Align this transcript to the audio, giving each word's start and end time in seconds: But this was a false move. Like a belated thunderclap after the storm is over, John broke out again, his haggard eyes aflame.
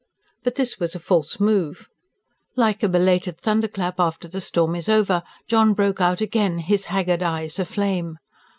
But 0.43 0.55
this 0.55 0.79
was 0.79 0.95
a 0.95 0.99
false 0.99 1.39
move. 1.39 1.87
Like 2.55 2.81
a 2.81 2.89
belated 2.89 3.39
thunderclap 3.39 3.99
after 3.99 4.27
the 4.27 4.41
storm 4.41 4.75
is 4.75 4.89
over, 4.89 5.21
John 5.47 5.75
broke 5.75 6.01
out 6.01 6.21
again, 6.21 6.57
his 6.57 6.85
haggard 6.85 7.21
eyes 7.21 7.59
aflame. 7.59 8.17